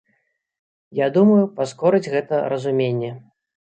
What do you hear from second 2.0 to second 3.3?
гэта разуменне.